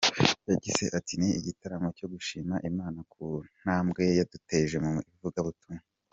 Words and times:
Yagize 0.49 0.83
ati 0.97 1.13
"Ni 1.19 1.29
igitaramo 1.39 1.87
cyo 1.97 2.07
gushima 2.13 2.53
Imana 2.69 2.99
ku 3.11 3.23
ntambwe 3.61 4.01
yaduteje 4.19 4.75
mu 4.85 4.93
ivugabutumwa. 5.13 5.81